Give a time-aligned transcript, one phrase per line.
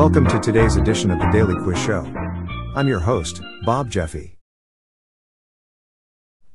[0.00, 2.00] Welcome to today's edition of the Daily Quiz Show.
[2.74, 4.38] I'm your host, Bob Jeffy.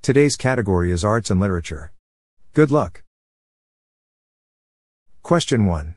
[0.01, 1.91] Today's category is Arts and Literature.
[2.55, 3.03] Good luck.
[5.21, 5.93] Question 1.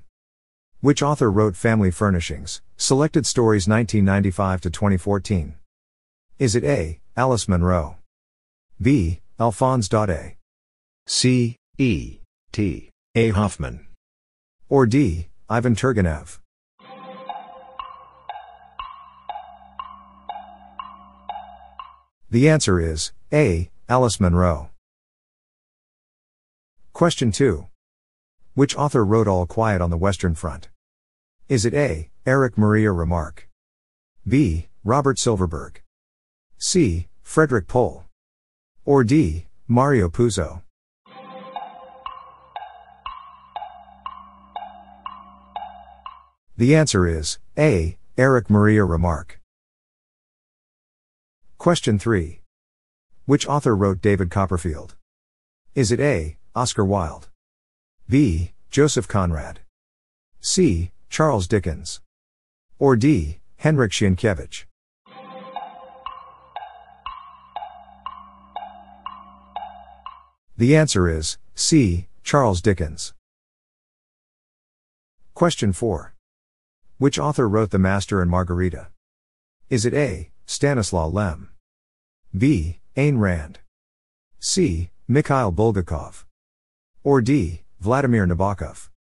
[0.83, 5.55] Which author wrote Family Furnishings, Selected Stories 1995 to 2014?
[6.39, 7.01] Is it A.
[7.17, 7.97] Alice Munro?
[8.79, 9.21] B.
[9.41, 10.35] Alphonse Daudet?
[11.07, 11.57] C.
[11.79, 12.19] E.
[12.53, 12.91] T.
[13.15, 13.31] A.
[13.31, 13.87] Hoffmann?
[14.69, 15.29] Or D.
[15.49, 16.41] Ivan Turgenev?
[22.31, 23.71] The answer is A.
[23.89, 24.69] Alice Munro.
[26.93, 27.67] Question 2.
[28.53, 30.69] Which author wrote All Quiet on the Western Front?
[31.49, 32.11] Is it A.
[32.27, 33.49] Erich Maria Remarque?
[34.27, 34.67] B.
[34.85, 35.81] Robert Silverberg?
[36.59, 37.09] C.
[37.23, 38.05] Frederik Pohl?
[38.85, 39.47] Or D.
[39.67, 40.61] Mario Puzo?
[46.59, 47.97] The answer is A.
[48.19, 49.38] Erich Maria Remarque.
[51.69, 52.41] Question 3.
[53.27, 54.97] Which author wrote David Copperfield?
[55.75, 56.39] Is it A.
[56.55, 57.29] Oscar Wilde?
[58.09, 58.53] B.
[58.71, 59.61] Joseph Conrad?
[60.41, 60.93] C.
[61.11, 62.01] Charles Dickens?
[62.79, 63.41] Or D.
[63.63, 64.65] Henryk Sienkiewicz?
[70.57, 72.07] The answer is C.
[72.25, 73.13] Charles Dickens.
[75.35, 76.15] Question 4.
[76.97, 78.89] Which author wrote The Master and Margarita?
[79.69, 80.31] Is it A.
[80.47, 81.51] Stanislaw Lem.
[82.37, 82.79] B.
[82.95, 83.61] Ayn Rand.
[84.39, 84.91] C.
[85.09, 86.25] Mikhail Bulgakov.
[87.03, 87.63] Or D.
[87.81, 88.91] Vladimir Nabokov.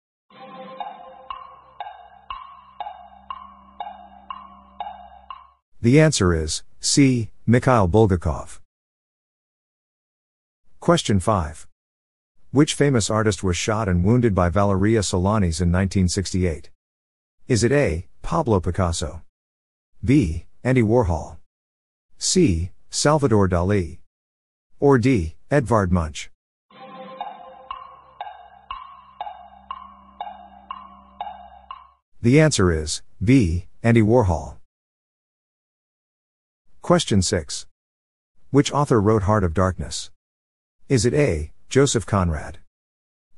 [5.83, 7.31] The answer is C.
[7.47, 8.61] Mikhail Bulgakov.
[10.81, 11.69] Question 5.
[12.51, 16.71] Which famous artist was shot and wounded by Valeria Solanas in 1968?
[17.47, 18.07] Is it A.
[18.23, 19.21] Pablo Picasso?
[20.03, 20.47] B.
[20.65, 21.37] Andy Warhol?
[22.17, 22.71] C.
[22.91, 23.99] Salvador Dali?
[24.81, 25.37] Or D.
[25.51, 26.31] Edvard Munch?
[32.23, 33.67] The answer is B.
[33.83, 34.57] Andy Warhol.
[36.83, 37.67] Question 6.
[38.51, 40.11] Which author wrote Heart of Darkness?
[40.89, 41.53] Is it A.
[41.69, 42.59] Joseph Conrad?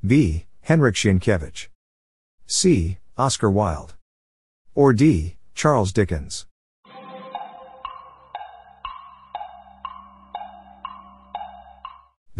[0.06, 0.46] B.
[0.68, 1.68] Henryk Sienkiewicz?
[2.46, 2.98] C.
[3.18, 3.94] Oscar Wilde?
[4.74, 5.36] Or D.
[5.54, 6.46] Charles Dickens?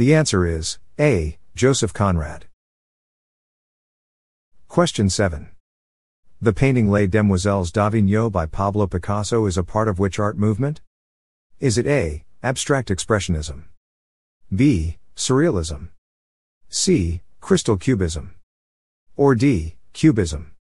[0.00, 1.36] The answer is A.
[1.54, 2.46] Joseph Conrad.
[4.66, 5.50] Question 7.
[6.40, 10.80] The painting Les Demoiselles d'Avignon by Pablo Picasso is a part of which art movement?
[11.58, 12.24] Is it A.
[12.42, 13.64] Abstract Expressionism?
[14.50, 14.96] B.
[15.14, 15.88] Surrealism?
[16.70, 17.20] C.
[17.42, 18.36] Crystal Cubism?
[19.18, 19.74] Or D.
[19.92, 20.52] Cubism?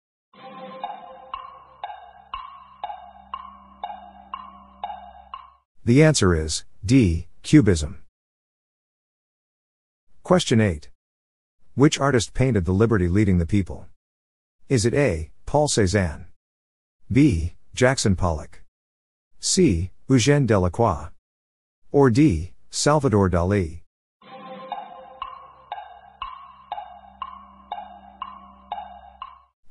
[5.85, 7.27] The answer is D.
[7.41, 7.99] Cubism.
[10.29, 10.89] Question 8.
[11.73, 13.87] Which artist painted the Liberty leading the people?
[14.67, 15.31] Is it A.
[15.47, 16.25] Paul Cézanne?
[17.11, 17.55] B.
[17.73, 18.61] Jackson Pollock?
[19.39, 19.89] C.
[20.07, 21.07] Eugène Delacroix?
[21.91, 22.53] Or D.
[22.69, 23.81] Salvador Dali?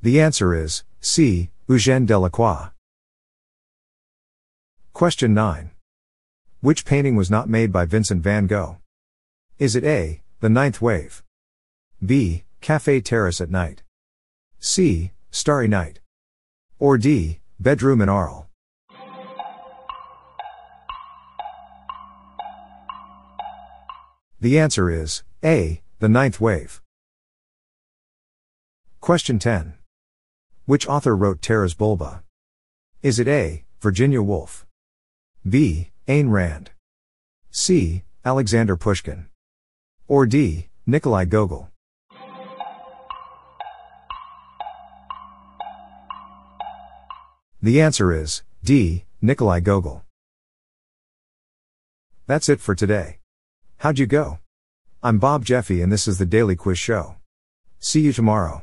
[0.02, 1.50] The answer is C.
[1.68, 2.70] Eugène Delacroix.
[4.92, 5.70] Question 9.
[6.62, 8.78] Which painting was not made by Vincent van Gogh?
[9.60, 10.20] Is it A.
[10.40, 11.24] The Ninth Wave.
[12.00, 12.44] B.
[12.60, 13.82] Cafe Terrace at Night.
[14.60, 15.10] C.
[15.32, 15.98] Starry Night.
[16.78, 17.40] Or D.
[17.58, 18.44] Bedroom in Arles.
[24.40, 25.82] The answer is A.
[25.98, 26.82] The Ninth Wave.
[29.00, 29.74] Question 10.
[30.66, 32.22] Which author wrote Taras Bulba?
[33.02, 33.64] Is it A.
[33.80, 34.64] Virginia Woolf?
[35.48, 35.90] B.
[36.06, 36.70] Ayn Rand?
[37.50, 38.04] C.
[38.24, 39.26] Alexander Pushkin?
[40.08, 40.68] Or D.
[40.86, 41.68] Nikolai Gogol.
[47.60, 49.04] The answer is D.
[49.20, 50.02] Nikolai Gogol.
[52.26, 53.18] That's it for today.
[53.78, 54.38] How'd you go?
[55.02, 57.16] I'm Bob Jeffy and this is the Daily Quiz Show.
[57.78, 58.62] See you tomorrow.